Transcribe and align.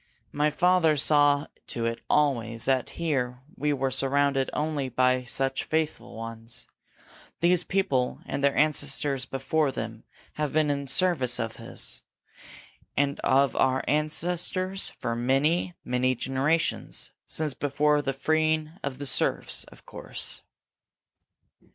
My 0.31 0.49
father 0.49 0.97
saw 0.97 1.45
to 1.67 1.85
it 1.85 2.01
always 2.09 2.65
that 2.65 2.89
here 2.97 3.43
we 3.55 3.71
were 3.71 3.91
surrounded 3.91 4.49
only 4.51 4.89
by 4.89 5.25
such 5.25 5.63
faithful 5.63 6.15
ones. 6.15 6.65
These 7.39 7.63
people 7.63 8.19
and 8.25 8.43
their 8.43 8.57
ancestors 8.57 9.27
before 9.27 9.71
them 9.71 10.03
have 10.33 10.53
been 10.53 10.71
in 10.71 10.85
the 10.85 10.89
service 10.91 11.37
of 11.39 11.59
us 11.59 12.01
and 12.97 13.19
of 13.19 13.55
our 13.55 13.83
ancestors 13.87 14.89
for 14.97 15.15
many, 15.15 15.75
many 15.85 16.15
generations 16.15 17.11
since 17.27 17.53
before 17.53 18.01
the 18.01 18.11
freeing 18.11 18.71
of 18.83 18.97
the 18.97 19.05
serfs, 19.05 19.65
of 19.65 19.85
course." 19.85 20.41